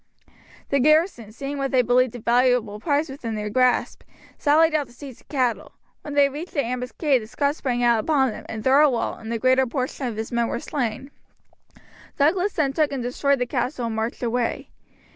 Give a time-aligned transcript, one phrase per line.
[0.69, 4.01] The garrison, seeing what they believed a valuable prize within their grasp,
[4.35, 5.73] sallied out to seize the cattle.
[6.01, 9.37] When they reached the ambuscade the Scots sprang out upon them, and Thirlwall and the
[9.37, 11.11] greater portion of his men were slain.
[12.17, 14.71] Douglas then took and destroyed the castle and marched away.